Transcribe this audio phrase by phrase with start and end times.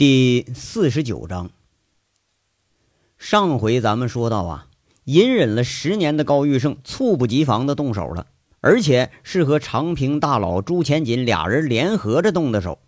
[0.00, 1.50] 第四十九章。
[3.18, 4.66] 上回咱们说到啊，
[5.04, 8.26] 隐忍了十年的高玉胜猝不及防的动手了，
[8.62, 12.78] 而且是和长平大佬朱前锦俩人联合着动的手。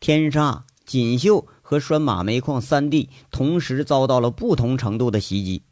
[0.00, 5.62] 天煞、锦绣和拴马煤矿三弟同时遭到了不同程度的袭击，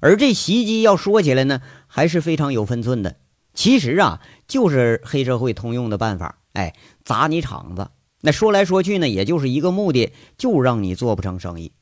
[0.00, 3.16] 而这袭击要说起来呢，还是非常有分寸的。
[3.52, 6.74] 其实啊，就是黑社会通用的办法，哎，
[7.04, 7.90] 砸你场子。
[8.20, 11.72] 那说来说去呢，也就是一个目的，就让你做不成生意。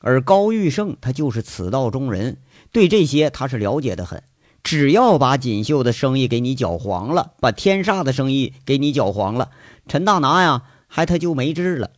[0.00, 2.38] 而高玉胜他就是此道中人，
[2.72, 4.22] 对这些他是了解的很。
[4.64, 9.50] 只要把锦绣的生意给你搅黄了，把天煞的生意给你搅黄了，
[9.88, 11.90] 陈大拿呀，还他就没治了。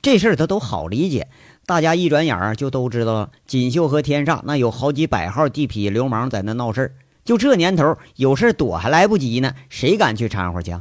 [0.00, 1.28] 这事儿他都好理解，
[1.66, 3.30] 大家一转眼儿就都知道了。
[3.46, 6.94] 锦绣和天煞那有好几百号地痞流氓在那闹事儿，
[7.24, 10.74] 就这年头有事躲还来不及呢，谁敢去掺和去？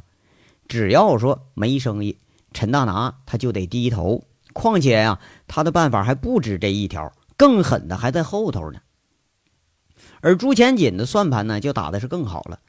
[0.68, 2.18] 只要说没生意。
[2.56, 4.24] 陈大拿他就得低头，
[4.54, 8.80] 况且呀，他的办法还不止这一条，更狠的还在后头呢。
[10.22, 12.60] 而朱前锦的算盘呢，就打的是更好了，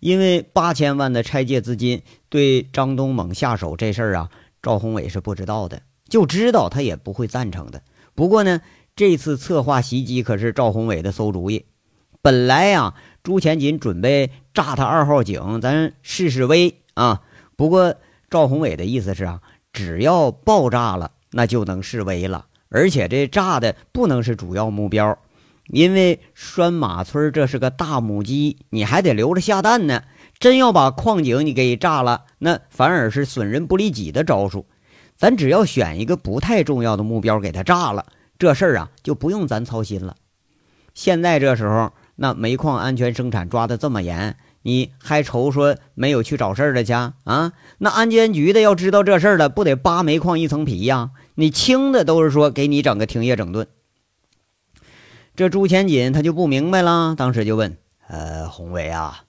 [0.00, 7.82] 因为八千万的拆借资金对张东猛下手这事儿啊，赵宏伟是不知道的，就知道他也不会赞成的。
[8.16, 8.60] 不过呢，
[8.96, 11.66] 这次策划袭击可是赵宏伟的馊主意。
[12.20, 17.22] 本来呀，朱前锦准备炸他二号井，咱试试威啊。
[17.54, 17.94] 不过。
[18.30, 19.40] 赵宏伟的意思是啊，
[19.72, 22.46] 只要爆炸了，那就能示威了。
[22.68, 25.18] 而且这炸的不能是主要目标，
[25.66, 30.04] 因为拴马村这是个大母鸡，你还得留着下蛋呢。
[30.38, 34.66] 真要把矿井你给炸了，那反而是损人不利己的招数。
[35.16, 38.06] 咱只要选一个不太重要的目标给他炸了，
[38.38, 40.16] 这事儿啊就不用咱操心了。
[40.94, 44.36] 现在这时候，那煤矿安全生产抓的这么严。
[44.62, 47.52] 你还愁说没有去找事儿的去啊？
[47.78, 51.10] 那安监局的要知道这事儿了，不得扒煤矿一层皮呀？
[51.36, 53.66] 你轻的都是说给你整个停业整顿。
[55.34, 59.24] 这朱前锦他就不明白了，当时就问：“呃，宏伟啊，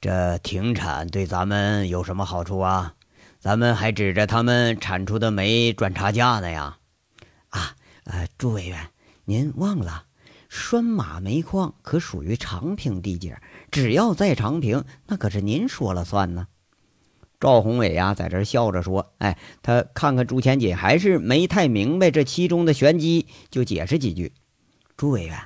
[0.00, 2.94] 这停产对咱们有什么好处啊？
[3.38, 6.78] 咱们还指着他们产出的煤赚差价呢呀？”
[7.50, 8.88] 啊，呃，朱委员，
[9.26, 10.04] 您忘了，
[10.48, 13.40] 拴马煤矿可属于长平地界。
[13.70, 16.48] 只要在长平，那可是您说了算呢。
[17.38, 24.32] 赵宏伟呀，在这笑着说：“哎，他看看朱千锦，还是没太明白这其中的玄机，就解释几句。
[24.96, 25.38] 朱委员，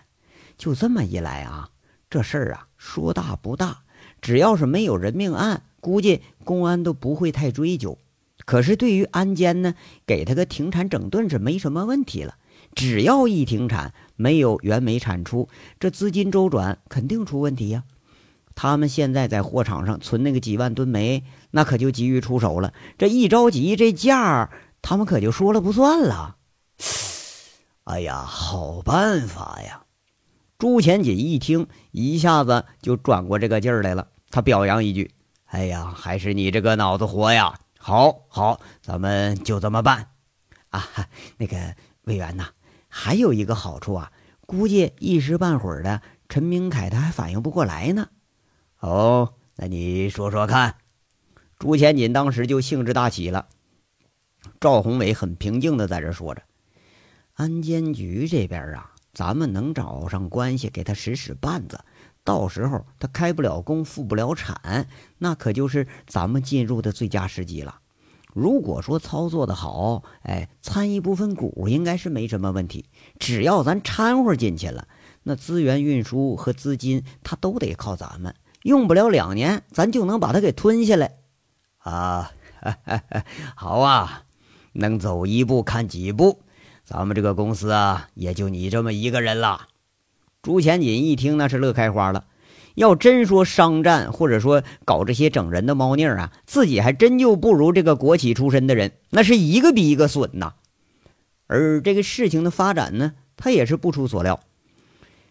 [0.56, 1.70] 就这么一来啊，
[2.08, 3.82] 这事儿啊，说大不大，
[4.20, 7.98] 只要是没有人命案，估计公安都不会太追究。
[8.46, 9.74] 可是对于安监呢，
[10.06, 12.36] 给他个停产整顿是没什么问题了。
[12.74, 15.48] 只要一停产，没有原煤产出，
[15.78, 17.84] 这资金周转肯定出问题呀。”
[18.54, 22.74] 他们现在在货场上存那个几万吨煤，那可就急于出手了。
[22.98, 24.50] 这一着急，这价
[24.82, 26.36] 他们可就说了不算了。
[27.84, 29.84] 哎呀，好办法呀！
[30.58, 34.08] 朱钱锦一听，一下子就转过这个劲儿来了。
[34.30, 35.10] 他表扬一句
[35.46, 37.58] ：“哎呀，还是你这个脑子活呀！
[37.78, 40.08] 好好，咱们就这么办。”
[40.68, 40.86] 啊，
[41.38, 41.56] 那个
[42.02, 42.48] 委员呐，
[42.90, 44.12] 还有一个好处啊，
[44.44, 48.08] 估计一时半会儿的，陈明凯他还反应不过来呢。
[48.80, 50.76] 哦，那你说说看。
[51.58, 53.46] 朱千锦当时就兴致大起了。
[54.58, 56.42] 赵宏伟很平静的在这说着
[57.34, 61.80] ：“安监局这边啊，咱们能找上关系给他使使绊子，
[62.24, 67.80] 到时候他开不了工、复不了产，那可就是咱们进入的最佳时机了。
[68.34, 72.86] 如果说操作的好，哎，参一部分股应该是没什么问题。
[73.18, 74.86] 只要咱掺和进去了，
[75.22, 81.16] 那资源运输和资金他都得靠咱们。”用不了两年，咱就能把它给吞下来，
[81.78, 82.30] 啊，
[82.60, 83.24] 哈 哈
[83.56, 84.24] 好啊，
[84.74, 86.42] 能走一步看几步，
[86.84, 89.68] 咱们这个公司啊，也就你这么一个人了。
[90.42, 92.26] 朱前锦一听，那是乐开花了。
[92.80, 100.54] 要真说商战，或者说搞这些整人的猫腻啊，自己还真就不如这个国企出身的人，那是一个比一个损呐。
[101.46, 104.40] 而这个事情的发展呢，他也是不出所料。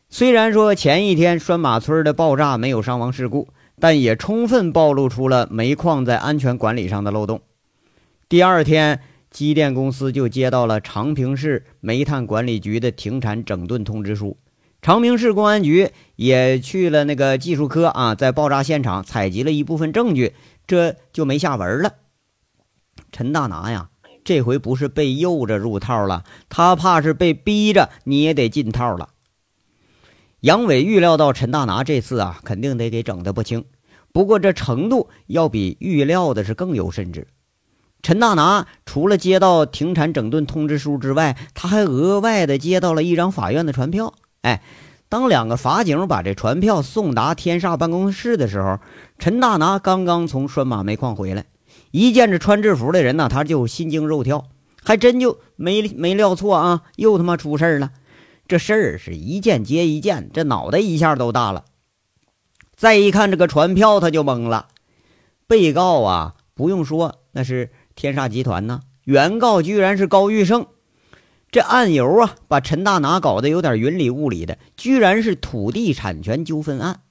[0.09, 3.47] 虽然说前一天拴马村的爆炸没有伤亡事故，
[3.79, 7.41] 但也充分暴露出了煤矿在安全管理上的漏洞。
[8.27, 14.37] 第二天，机电公司就接到了长平市煤炭管理局的停产整顿通知书，
[14.89, 20.33] 长平市公安局也去了那个技术科啊，在爆炸现场采集了一部分证据，
[20.65, 21.93] 这就没下文了。
[23.11, 23.91] 陈大拿呀，
[24.23, 29.09] 这回不是被诱着入套了，他怕是被逼着你也得进套了。
[30.39, 33.65] 杨伟预料到陈大拿这次啊，肯定得给整的不轻。
[34.11, 37.27] 不过这程度要比预料的是更有甚至。
[38.01, 44.15] 陈大拿除了接到停产整顿通知书之外，他还额外的接到了一张法院的传票。
[44.41, 44.61] 哎，
[45.09, 48.79] 当两个法警把这传票送达天煞办公室的时候，
[49.17, 51.45] 陈大拿刚刚从拴马煤矿回来，
[51.91, 54.45] 一见着穿制服的人呢，他就心惊肉跳，
[54.83, 57.91] 还真就没没料错啊，又他妈出事儿了。
[58.47, 61.65] 这事儿是一件接一件，这脑袋一下都大了。
[62.75, 64.67] 再一看这个传票，他就懵了。
[65.47, 67.71] 被告啊，不用说，那是。
[67.95, 68.79] 天煞集团呢？
[69.03, 70.67] 原告居然是高玉胜，
[71.51, 77.01] 这案由啊，把陈大拿搞得有点云里雾里的，居然是土地产权纠纷案。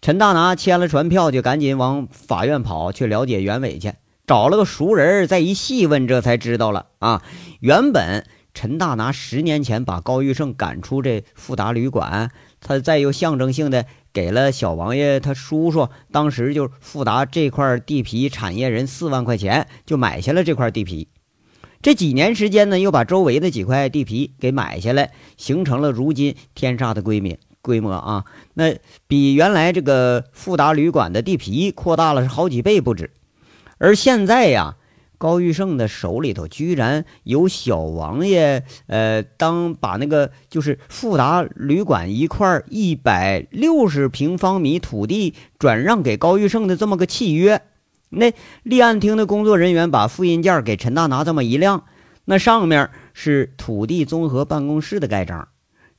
[0.00, 3.92] 陈大拿签了传票，就赶紧往法院跑去了解原委去，
[4.26, 7.22] 找了个熟人再一细问，这才知道了啊，
[7.60, 13.86] 原本陈大拿十年前把高玉胜赶出这富达旅馆，他再又象征性的。
[14.14, 21.08] 给了小王爷他叔叔，当时就富达这块地皮产业人四万块钱，就买下了这块地皮。
[21.82, 28.24] 这几年时间呢，又把周围的几块地皮给买下来，形成了如今天煞的规模规模啊。
[28.54, 28.76] 那
[29.06, 33.10] 比原来这个富达旅馆的地皮扩大了是好几倍不止。
[33.78, 34.76] 而现在呀。
[35.18, 47.62] 高玉胜的手里头居然有小王爷，呃，当把那个就是富达旅馆一块一百六十平方米土地转让给高玉胜的这么个契约。
[48.12, 48.32] 那
[48.62, 51.84] 立案厅的工作人员把复印件给陈大拿这么一亮，
[52.24, 55.48] 那上面是土地综合办公室的盖章。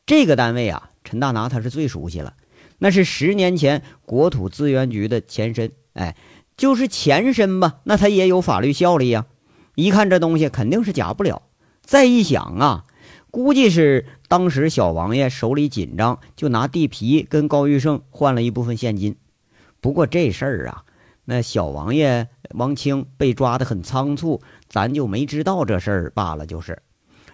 [0.05, 2.33] 这个单位啊，陈大拿他是最熟悉了，
[2.77, 5.71] 那是十年前国土资源局的前身。
[5.93, 6.15] 哎。
[6.55, 9.25] 就是前身吧，那他也有法律效力呀。
[9.73, 11.41] 一看这东西肯定是假不了。
[11.81, 12.85] 再一想啊，
[13.31, 19.15] 估计是当时小王爷手里紧张，就拿地皮跟高玉胜换了一部分现金。
[19.81, 20.83] 不过这事儿啊，
[21.25, 26.45] 那小王爷王清被抓的很仓促，咱就没知道这事儿罢了。
[26.45, 26.81] 就是，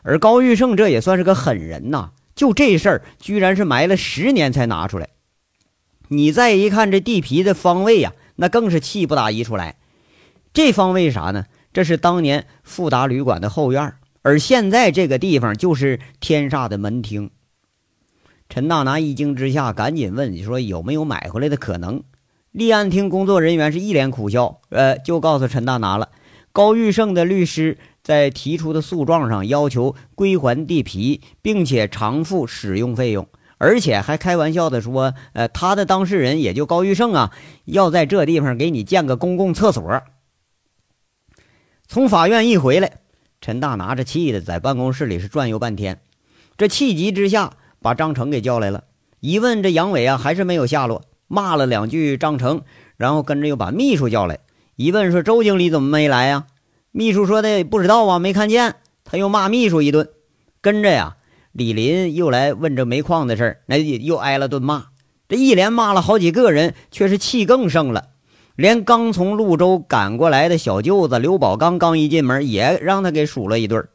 [0.02, 5.10] 而高玉胜这也算是个狠人呐，就这事儿居然是埋了十年才拿出来。
[6.10, 8.14] 你再一看这地皮的方位呀。
[8.42, 9.76] 那更是气不打一处来，
[10.54, 11.44] 这方位啥呢？
[11.74, 17.32] 这是当年富达旅馆的后院，而现在这个地方就是天煞的门厅。
[18.48, 22.02] 陈大拿一惊之下，赶紧问：“你说有没有买回来的可能？”
[22.52, 26.10] 立案厅工作人员是一脸苦笑，呃，就告诉陈大拿了：
[26.52, 33.28] 高玉胜的律师在提出的诉状上要求归还地皮，并且偿付使用费用。
[33.62, 37.32] 而且还开玩笑的说：“呃，他的当事人也就高玉胜啊，
[37.66, 40.02] 要在这地方给你建个公共厕所。”
[41.86, 43.00] 从法院一回来，
[43.42, 46.00] 陈大拿着气的在办公室里是转悠半天。
[46.58, 48.86] 这气急之下，把张成给叫来了。
[49.20, 52.64] 一问这杨伟啊，还是没有下落，骂了两句张成，
[52.98, 54.40] 然后跟着又把秘书叫来。
[54.76, 56.48] 一问说：“周经理怎么没来呀？”
[56.92, 58.76] 秘书说的不知道啊，没看见。
[59.06, 60.10] 他又骂秘书一顿，
[60.60, 61.16] 跟着呀。
[61.52, 64.86] 李林又来问这煤矿的事儿，那又挨了顿骂。
[65.28, 68.10] 这一连骂了好几个人，却是气更盛了。
[68.56, 73.88] 连刚从潞州赶过来的小舅子刘宝刚，刚一进门，也让他给数了一顿。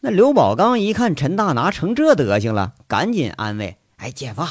[0.00, 4.42] 那刘宝刚一看陈大拿成这德行了，赶紧安慰：“哎，姐夫，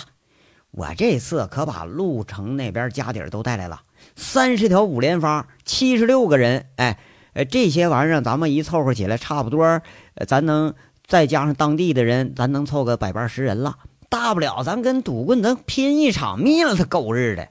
[0.74, 3.82] 我这次可把潞城那边家底儿都带来了，
[4.16, 6.66] 三十条五连发，七十六个人。
[6.76, 7.00] 哎，
[7.34, 9.82] 呃，这些玩意儿咱们一凑合起来，差不多，
[10.28, 10.74] 咱能。”
[11.06, 13.78] 再加上当地的人，咱能凑个百八十人了。
[14.08, 17.50] 大不了咱跟赌棍能拼一场，灭了他狗日的！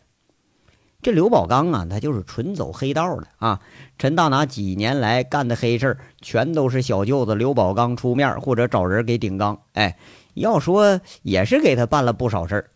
[1.03, 3.61] 这刘宝刚啊，他就是纯走黑道的啊。
[3.99, 9.61] 陈大拿几年来干的黑事全都是小舅子刘宝刚出面或者找人给顶缸。
[9.75, 9.99] 哎，
[10.33, 12.71] 要说也是给他办了不少事儿。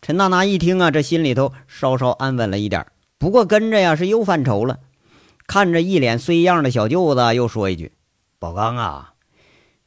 [0.00, 2.86] 陈大拿一听啊，这心里头稍稍安稳了一点。
[3.18, 4.78] 不过跟着呀，是又犯愁了。
[5.46, 7.92] 看着一脸衰样的小舅子，又说一句
[8.38, 9.14] ：“宝刚啊。”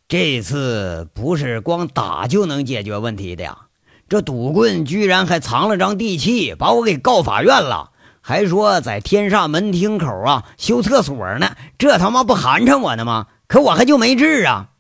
[0.09, 3.67] 这次不是光打就能解决问题的呀！
[4.09, 13.27] 这赌棍居然还藏了张地契，把我给告法院了，还说在天煞门厅口啊修厕所呢，这他妈不寒碜我呢吗？
[13.47, 14.71] 可我还就没治啊！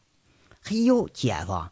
[0.61, 1.63] 嘿呦，姐夫，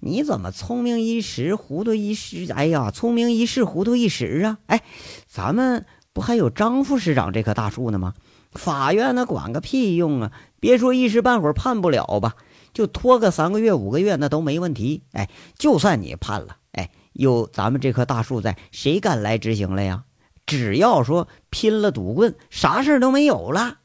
[0.00, 2.52] 你怎么聪明一时糊涂一时？
[2.52, 4.58] 哎呀，聪明一世糊涂一时啊！
[4.66, 4.82] 哎，
[5.26, 8.14] 咱们不还有张副市长这棵大树呢吗？
[8.52, 10.32] 法院那管个屁用啊！
[10.58, 12.36] 别说一时半会儿判不了吧。
[12.72, 15.02] 就拖个三个月五个月，那都没问题。
[15.12, 20.04] 哎，就算你判了，哎，有咱们这棵大树在，谁敢来执行了呀？
[20.46, 23.78] 只要说拼了赌棍，啥事都没有了。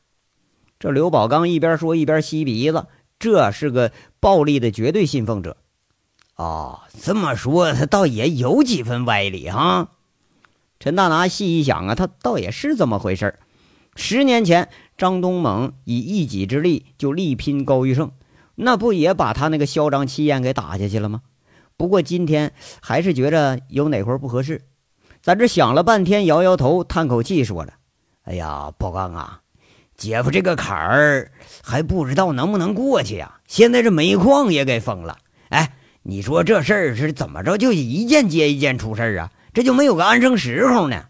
[0.80, 2.88] 这刘宝刚一边说一边吸鼻子，
[3.18, 5.58] 这是个暴力的绝对信奉者。
[6.36, 9.89] 哦，这么说他倒也有几分歪理哈。
[10.80, 13.39] 陈大拿细一想啊，他倒也是这么回事
[13.96, 18.12] 十年前，张东猛以一己之力就力拼高玉胜，
[18.56, 21.22] 那不也把他那个嚣张气焰给打下去了吗？
[21.77, 24.63] 不过今天还是觉着有哪块不合适，
[25.22, 27.74] 在这想了半天，摇摇头，叹口气，说了
[28.24, 29.42] ：“哎呀，宝刚啊，
[29.96, 31.32] 姐夫这个坎儿
[31.63, 33.39] 还不知道能不能过去呀。
[33.48, 35.18] 现在这煤矿也给封了，
[35.50, 35.74] 哎，
[36.08, 37.58] 你说这事儿是怎么着？
[37.58, 41.08] 就一件接一件出事儿啊，这就没有个安生时候呢。”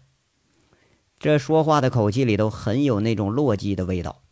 [1.20, 4.22] 这说话的口气里头很有那种落寂的味道。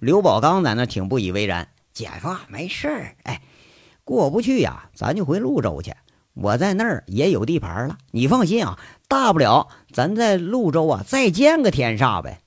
[0.00, 3.40] 刘宝刚在那挺不以为然：“姐夫没事儿，哎。”
[4.02, 5.94] 过不去呀，咱就回潞州去。
[6.34, 8.76] 我在那儿也有地盘了，你放心啊。
[9.06, 12.40] 大不了咱在潞州啊再建个天煞呗。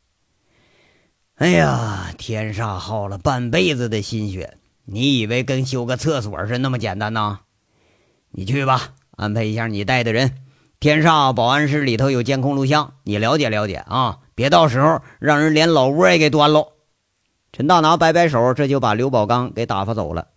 [1.35, 7.39] 哎呀，天煞耗了半辈子的心血，你以为跟修个厕所是那么简单呐？
[8.31, 10.35] 你去吧，安排一下你带的人。
[10.79, 16.73] 天煞保安室里头有监控录像，你了解了解啊，别到时候让人连老窝也给端喽。
[17.53, 20.27] 陈大拿摆摆手，这就把刘宝刚给打发走了。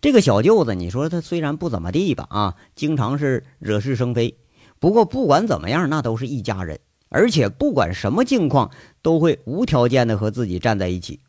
[0.00, 4.38] 这个小舅子，你说他虽然不怎么地吧，啊，经常是惹是生非。
[4.78, 8.70] 不过不管怎么样，那都是一家人，而且不管什么境况，
[9.02, 11.20] 都会无条件的和自己站在一起。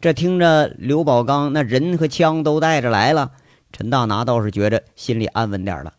[0.00, 3.32] 这听着，刘宝刚那人和枪都带着来了，
[3.70, 5.92] 陈大拿倒是觉着心里安稳点了。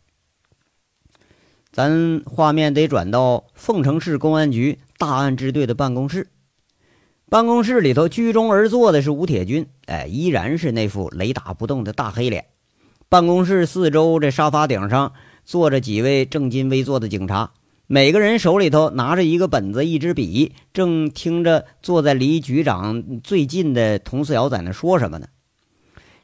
[1.72, 6.29] 咱画面得转到凤城市公安局大案支队的办公室。
[7.29, 12.48] 办公室里头居中而坐的是吴铁军，哎，依然是那副雷打不动的大黑脸。
[13.08, 15.13] 办公室四周这沙发顶上
[15.46, 17.51] 坐着几位正襟危坐的警察，
[17.93, 25.27] 每个人手里头拿着一个本子、一支笔，正听着坐在离局长最近的佟四瑶在那说什么呢？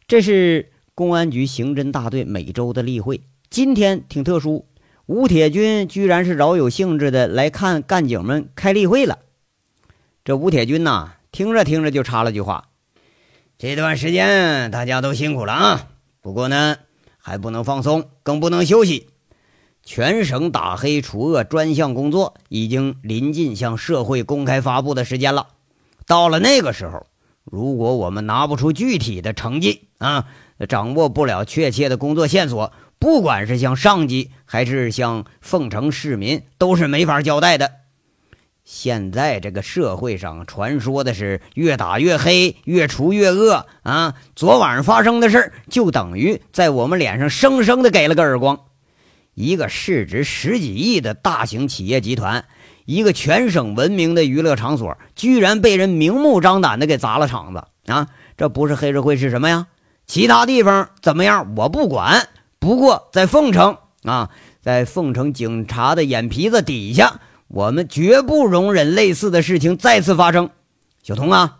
[0.07, 3.19] 这是公安局刑侦大队每周的例会，
[3.49, 4.65] 今天挺特殊，
[5.07, 9.19] 吴铁军居然是饶有兴致的来看干警们开例会了。
[10.23, 12.69] 这吴铁军呐，听着听着就插了句话
[13.59, 15.87] ：“这段时间大家都辛苦了啊，
[16.21, 16.77] 不过呢，
[17.17, 19.09] 还不能放松，更不能休息。
[19.87, 25.47] 全省打黑除恶专项工作已经临近向社会公开发布的时间了。
[26.05, 27.07] 到了那个时候，
[27.45, 30.25] 如果我们拿不出具体的成绩啊，
[30.67, 37.71] 掌握不了确切的工作线索，不管是向上级还是向凤城市民，都是没法交代的。”
[38.65, 44.15] 现在这个社会上传说的是越打越黑，越除越恶啊！
[44.35, 48.59] 昨晚上发生的事就等于在我们脸上生生的给了个耳光。
[49.37, 52.45] 一个市值十几亿的大型企业集团，
[52.85, 58.07] 一个全省闻名的娱乐场所，居然被人明目张胆的给砸了场子啊！
[58.35, 59.67] 这不是黑社会是什么呀？
[60.07, 67.19] 其他地方怎么样我不管，不过在凤城啊，在凤城警察的眼皮子底下。
[67.47, 70.49] 我们绝不容忍类似的事情再次发生。
[71.03, 71.59] 小童啊，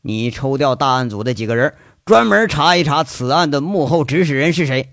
[0.00, 1.74] 你抽调大案组的几个人，
[2.06, 4.88] 专门查一查此案的幕后指使人是谁。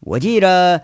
[0.00, 0.82] 我记着，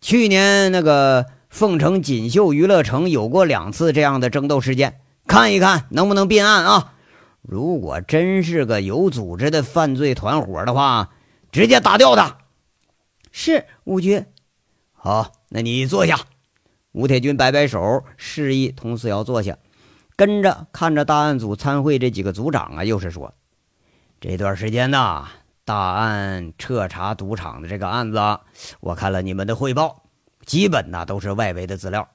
[0.00, 6.94] 去年那个凤城锦绣娱乐城有过两次这样的争斗事件，看一看能不能并案啊。
[7.42, 11.10] 如果真是个有组织的犯罪团伙的话，
[11.52, 12.38] 直接打掉他。
[13.30, 14.24] 是五局。
[14.92, 16.18] 好，那你坐下。
[16.92, 19.58] 吴铁军摆摆手，示意佟四瑶坐下，
[20.16, 23.32] 跟着看着大案组参会这几个组长啊，又是说
[24.20, 25.28] ：“这段时间呐，
[25.64, 28.18] 大案彻查赌场的这个案子，
[28.80, 30.02] 我看了你们的汇报，
[30.44, 32.08] 基本呢都是外围的资料，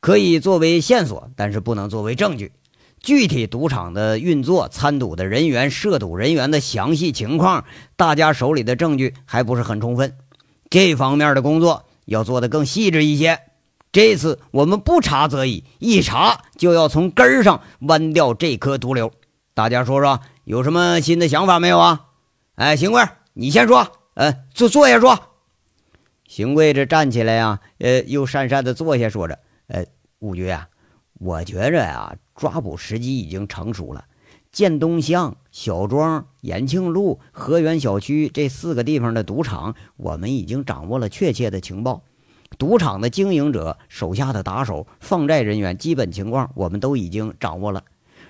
[0.00, 2.52] 可以作为线索，但是不能作为证据。
[3.00, 10.16] 具体赌场的运作、参赌的人员、涉赌人员的详细情况，大家手里的证据还不是很充分，
[10.70, 13.40] 这方面的工作要做得更细致一些。”
[13.92, 19.12] 这次我们不查则已，一查就要从根上剜掉这颗毒瘤。
[19.54, 22.06] 大家说说，有什么新的想法没有啊？
[22.56, 23.90] 哎，邢贵，你先说。
[24.14, 25.18] 呃，坐坐下说。
[26.24, 29.84] 邢贵这站起来呀，呃，又讪讪的坐下，说着：“呃，
[30.20, 30.68] 五局啊，
[31.14, 34.04] 我觉着呀，抓捕时机已经成熟了。
[34.52, 42.04] 建东巷、小庄、延庆路、河源小区这四个地方的赌场，我们已经掌握了确切的情报。”
[42.56, 47.82] 赌场的经营者手下的打手、放债人员基本情况，我们都已经掌握了。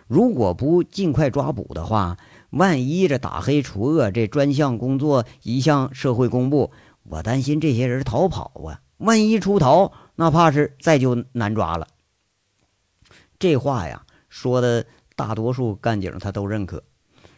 [0.06, 2.16] 如果不尽快抓捕的话，
[2.54, 6.70] 万一这打黑除恶这专项工作一向社会公布，
[7.02, 8.80] 我担心这些人逃跑啊！
[8.99, 11.88] 万一出逃，那怕是再就难抓了。
[13.40, 16.84] 这话呀，说的大多数干警他都认可。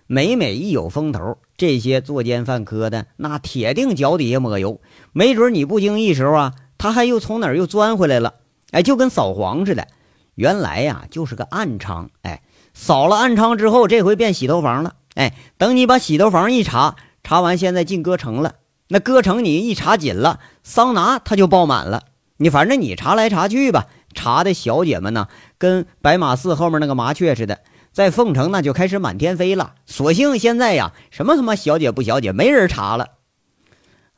[0.07, 4.81] 每每一有风头，这些作奸犯科的那铁定脚底下抹油，
[5.13, 6.55] 没准你不经意时候啊。
[6.79, 8.35] 他还又从哪儿又钻回来了？
[8.71, 9.89] 哎，就跟扫黄似的，
[10.35, 12.11] 原来呀就是个暗娼。
[12.21, 12.43] 哎，
[12.75, 14.95] 扫了暗娼之后，这回变洗头房了。
[15.17, 18.57] 哎，等你把洗头房一查，查完现在进歌城了。
[18.89, 22.05] 那歌城你一查紧了，桑拿它就爆满了。
[22.37, 27.61] 你反正你查来查去吧，查的小姐们呢，跟白马寺后面那个麻雀似的，
[27.93, 29.75] 在凤城那就开始满天飞了。
[29.87, 33.09] 所幸现在呀，什么他妈小姐不小姐，没人查了。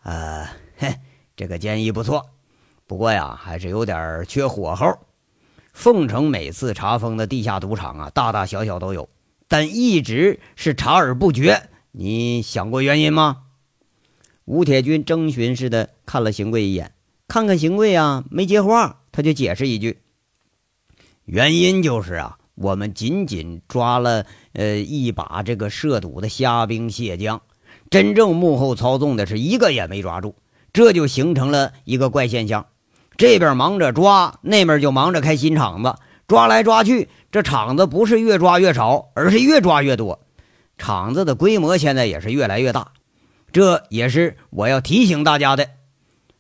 [0.03, 0.97] 呃，嘿，
[1.37, 2.27] 这个建议不错，
[2.89, 4.99] 不过呀，还是有点缺火候。
[5.73, 9.09] 凤城每次查封的地下赌场啊，大大小小都有，
[9.49, 11.69] 但一直是查而不绝。
[11.91, 13.39] 你想过原因吗？
[14.45, 16.93] 吴铁军征询似的看了邢贵一眼。
[17.27, 19.99] 看看邢贵啊，没接话，他就解释一句
[21.27, 24.25] ：“原因就是啊，我们仅仅抓了
[24.55, 27.43] 呃一把这个涉赌的虾兵蟹将，
[27.91, 30.37] 真正幕后操纵的是一个也没抓住，
[30.73, 32.65] 这就形成了一个怪现象。
[33.19, 35.95] 这边忙着抓，那边就忙着开新场子，
[36.27, 40.21] 抓来抓去，这场子不是越抓越少，而是越抓越多，
[40.77, 42.93] 场子的规模现在也是越来越大。
[43.53, 45.69] 这也是我要提醒大家的。”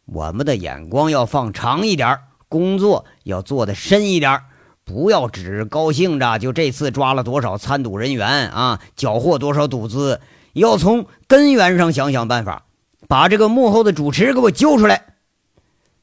[0.06, 4.40] 我们的眼光要放长一点，工作要做的深一点，
[4.82, 10.22] 不要只高兴着就这次抓了多少参赌人员啊，缴获多少赌资，
[10.54, 12.64] 要从根源上想想办法，
[13.06, 15.04] 把这个幕后的主持给我揪出来。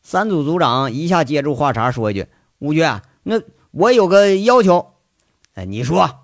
[0.03, 2.27] 三组组长一下接住话茬，说一句
[2.59, 2.87] ：“吴军，
[3.23, 3.39] 那
[3.75, 4.93] 我有个要求，
[5.53, 6.21] 哎，你说，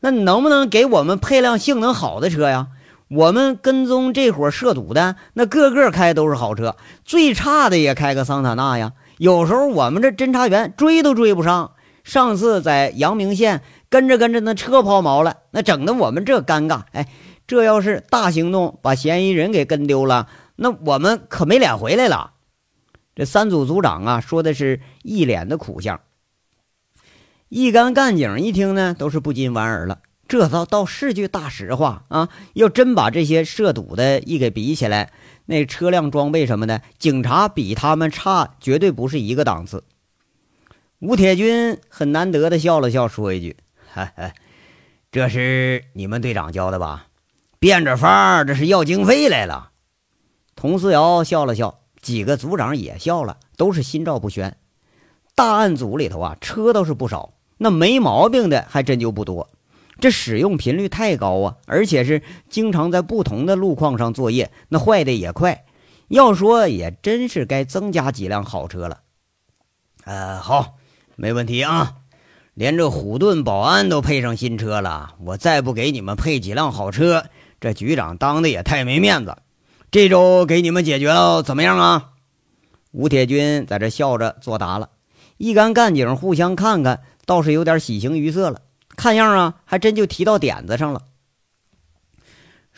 [0.00, 2.68] 那能不能给我们配辆性能好的车呀？”
[3.08, 6.76] 我们跟踪这伙涉赌的，那个个开都是好车，
[7.06, 8.92] 最差的也开个桑塔纳呀。
[9.16, 11.72] 有时候我们这侦查员追都追不上。
[12.04, 16.82] 上次在阳明县跟着跟着，那车抛锚了，那整的我们这尴尬。
[16.92, 17.08] 哎，
[17.46, 22.32] 这要是大行动，把嫌疑人给跟丢了，那我们可没脸回来了。
[23.14, 26.00] 这三组组长啊，说的是一脸的苦相。
[27.48, 30.00] 一干干警一听呢，都是不禁莞尔了。
[30.28, 32.28] 这倒倒是句大实话啊！
[32.52, 35.10] 要真把这些涉赌的一给比起来，
[35.46, 39.84] 那车辆装备什么的，警察比他们差，绝对不是一个档次。
[40.98, 43.56] 吴铁军很难得的笑了笑，说一句
[43.90, 44.34] ：“哈哈，
[45.10, 47.06] 这是你们队长教的吧？
[47.58, 49.70] 变着法儿，这是要经费来了。”
[50.54, 54.58] 佟思瑶笑了笑，几个组长也笑了，都是心照不宣。
[55.34, 59.50] 大案组里头啊，车倒是不少，那没毛病的还真就不多。
[60.00, 65.64] 这使用频率太高啊，而且是经常在不同的路况上作业，那坏的也快。
[66.06, 69.00] 要说也真是该增加几辆好车了。
[70.04, 70.76] 呃，好，
[71.16, 71.96] 没问题啊。
[72.54, 77.26] 连这虎盾保安都配上新车了，我再不给你们配几辆好车，
[77.60, 79.36] 这局长当的也太没面子。
[79.90, 82.10] 这周给你们解决了，怎么样啊？
[82.90, 84.90] 吴铁军在这笑着作答了。
[85.36, 88.62] 一干干警互相看看，倒是有点喜形于色了。
[88.96, 91.02] 看样啊，还真就提到点子上了。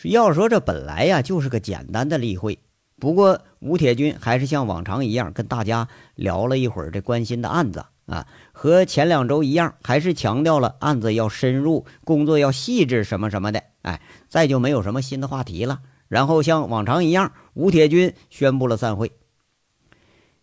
[0.03, 2.59] 要说这本来呀就是个简单的例会，
[2.99, 13.63] 不过吴铁军还是像往常一样跟大家聊了一会儿这关心的案子啊，和前两周一样，还是强调了案子要深入，工作要细致什么什么的。
[13.83, 15.79] 哎，再就没有什么新的话题了。
[16.09, 19.13] 然后像往常一样，吴铁军宣布了散会。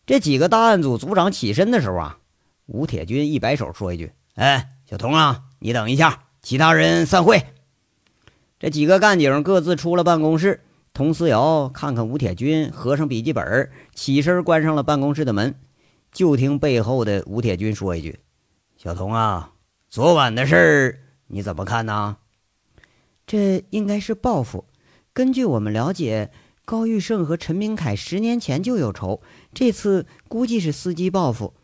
[0.06, 2.18] 这几个大案组组长起身的时候啊，
[2.68, 7.42] 吴铁军一摆手说一句：“哎，小童啊。”你等一下，其他人散会。
[8.60, 10.60] 这几个干警各自出了办公室。
[10.92, 15.54] 佟思瑶看看吴铁军，合上笔记本，起身关上了办公室的门。
[16.12, 18.20] 就听背后的吴铁军说一句
[18.76, 19.52] ：“小童啊，
[19.88, 22.18] 昨晚的事儿你怎么看呢？”
[23.26, 24.64] 这应该是报复。
[25.12, 26.30] 根据我们了解，
[26.64, 31.54] 高玉胜和陈明凯十年前就有仇，这次估计是伺机报复。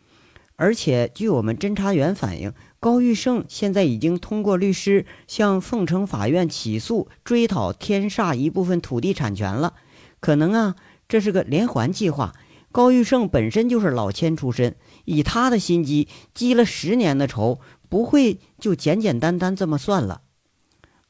[0.56, 2.52] 而且据我们侦查员反映。
[2.80, 9.72] 高玉胜现在已经通过律师向凤城法院起诉追讨天煞一部分土地产权了，
[10.20, 10.76] 可能啊，
[11.08, 12.34] 这是个连环计划。
[12.70, 20.20] 高玉胜本身就是老千出身，以他的心机，积了十年的仇，不会就简简单单这么算了。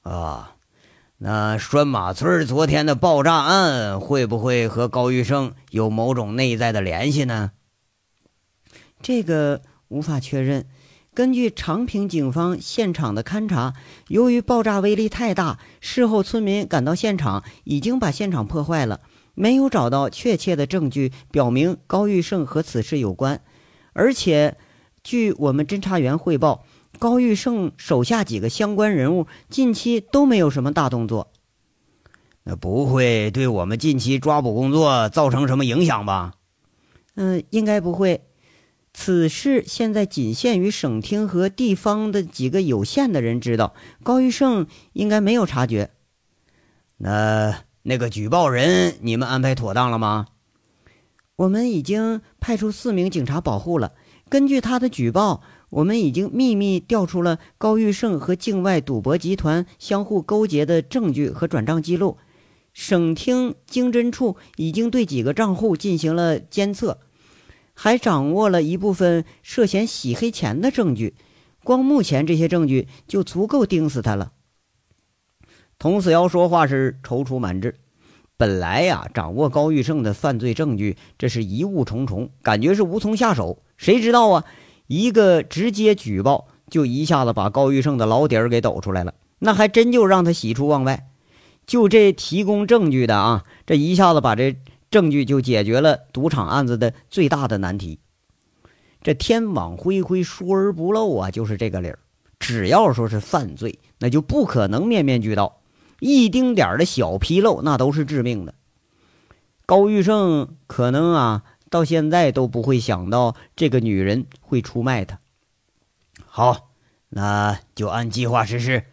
[0.02, 0.54] 啊，
[1.18, 7.50] 那拴马村昨天的爆炸案会不会和高玉胜有某种内在的联系呢？
[9.04, 10.64] 这个无法确认。
[11.12, 13.74] 根据长平警方现场的勘查，
[14.08, 19.02] 由于爆炸威力太大，事后村民赶到现场，已经把现场破坏了，
[19.34, 23.42] 没有找到确切的证据表明高玉胜和此事有关。
[23.92, 24.56] 而且，
[25.02, 26.64] 据我们侦查员汇报，
[26.98, 31.30] 高玉胜手下几个相关人物近期都没有什么大动作。
[32.44, 36.32] 那不会对我们近期抓捕工作造成什么影响吧？
[37.16, 38.22] 嗯，应该不会。
[38.96, 45.90] 此事现在仅限于省厅和地方的几个有限的人知道，高玉胜应该没有察觉。
[46.98, 50.28] 那那个举报人，你们安排妥当了吗？
[51.36, 53.92] 我们已经派出四名警察保护了。
[54.30, 62.16] 根据他的举报，我们已经秘密调出了高玉胜和境外赌博集团相互勾结的证据和转账记录。
[62.72, 67.00] 省厅经侦处已经对几个账户进行了监测。
[67.74, 71.14] 还掌握了一部分涉嫌洗黑钱的证据，
[71.62, 74.32] 光目前这些证据就足够盯死他了。
[75.78, 77.74] 童四瑶说话是踌躇满志，
[78.36, 83.62] 本来呀，掌握高玉胜的犯罪证据，这是疑雾重重，感觉是无从下手。
[83.76, 84.44] 谁知道啊，
[84.86, 91.08] 一个直接举报，就一下子把高玉胜的老底儿给抖出来了，那还真就让他喜出望外。
[91.66, 94.56] 就这提供证据的啊，这一下子把这。
[94.94, 97.98] 证据就解决了赌场案子的最大的难题。
[99.02, 101.98] 这天网恢恢，疏而不漏啊，就是这个理儿。
[102.38, 105.62] 只要说是犯罪，那就不可能面面俱到，
[105.98, 108.54] 一丁点儿的小纰漏那都是致命的。
[109.66, 115.18] 高玉胜可能啊，到现在都不会想到这个女人会出卖他。
[116.24, 116.70] 好，
[117.08, 118.84] 那就按计划实施。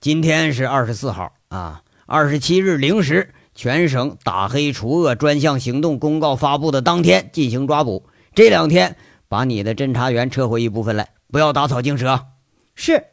[0.00, 3.33] 今天是二十四号啊，二十七日零时。
[3.54, 8.06] 全省打黑除恶专项行动公告发布的当天进行抓捕。
[8.34, 8.96] 这两天
[9.28, 12.26] 把你的侦查员撤回一部分来，不要打草惊蛇。
[12.74, 13.04] 是。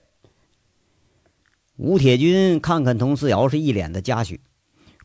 [1.78, 4.42] 吴铁军看看佟思瑶，是一脸的嘉许。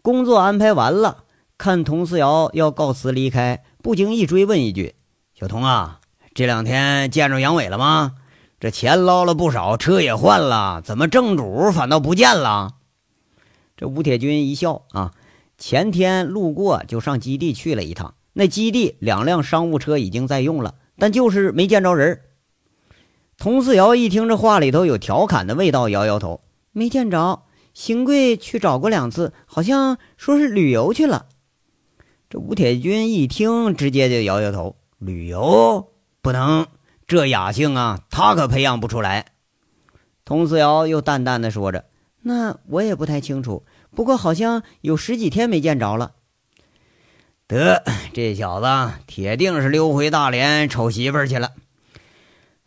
[0.02, 1.24] 工作安排完了，
[1.56, 4.94] 看佟思瑶要告辞离开，不经意追问一句
[5.38, 6.00] ：“小童啊，
[6.34, 8.16] 这两天见着杨伟了吗？
[8.58, 12.76] 这钱捞了不少，车也换了，怎么正主反倒不见了？”
[13.76, 15.12] 这吴铁军一笑啊。
[15.58, 18.14] 前天路过，就上基地去了一趟。
[18.32, 22.20] 那基地两辆商务车已经在用了，但就是没见着人。
[23.38, 26.42] 佟四瑶一听这话里头有调侃的味道，摇摇头，
[26.72, 27.42] 没见着。
[27.72, 31.26] 邢贵去找过两次，好像说是旅游去了。
[32.30, 35.92] 这吴铁军一听，直接就摇摇头：“旅游
[36.22, 36.66] 不能，
[37.06, 39.26] 这雅兴啊，他可培养不出来。”
[40.24, 41.84] 佟四瑶又淡淡的说着
[42.22, 43.64] ：“那我也不太清楚。”
[43.96, 46.12] 不过好像有十几天没见着了。
[47.48, 47.82] 得，
[48.12, 51.52] 这小子铁定是溜回大连瞅媳妇去了。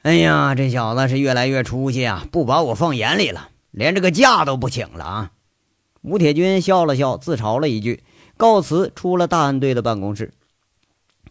[0.01, 5.31] 哎呀，这小子是越来越出息啊，不把我放眼里了，连这个假都不请了啊！
[6.01, 8.03] 吴铁军笑了笑，自嘲了一句，
[8.35, 10.33] 告辞出了大案队的办公室。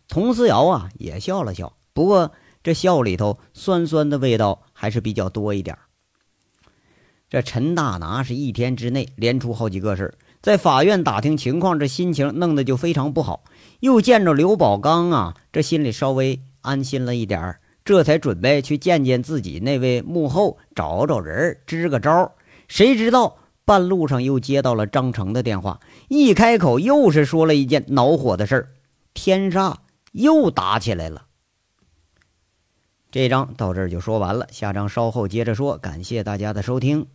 [0.07, 2.33] 佟思瑶啊也笑了笑，不过
[2.63, 5.77] 这笑里头酸酸的味道还是比较多一点。
[7.31, 13.45] 这陈大拿是一天之内连出好几个事在法院打听情况，这心情弄得就非常不好。
[13.81, 22.33] 又见着刘宝刚啊，这心里稍微安心了一点儿，这才准备去见见自己那位幕后，找找人支个招。
[22.69, 28.69] 谁知道半路上又接到了张成的电话，一开口又是说了一件恼火的事儿，
[29.13, 29.75] 天煞
[30.13, 31.27] 又打起来了。
[33.11, 35.77] 这章到这儿就说完了，下章稍后接着说。
[35.79, 37.07] 感谢大家的收听。